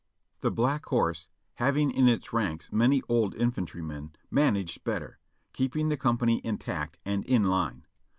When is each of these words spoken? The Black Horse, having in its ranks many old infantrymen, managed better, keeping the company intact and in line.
The 0.39 0.49
Black 0.49 0.87
Horse, 0.87 1.27
having 1.57 1.91
in 1.91 2.07
its 2.07 2.33
ranks 2.33 2.71
many 2.71 3.03
old 3.07 3.35
infantrymen, 3.35 4.15
managed 4.31 4.83
better, 4.83 5.19
keeping 5.53 5.89
the 5.89 5.95
company 5.95 6.41
intact 6.43 6.97
and 7.05 7.23
in 7.25 7.43
line. 7.43 7.85